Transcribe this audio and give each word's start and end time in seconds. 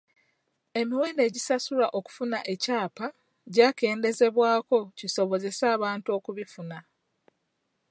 Emiwendo 0.79 1.21
egisasulwa 1.27 1.87
okufuna 1.97 2.39
ekyapa 2.53 3.07
gyakendeezebwako 3.53 4.77
kisobozese 4.97 5.65
abantu 5.75 6.07
okubifuna. 6.17 6.77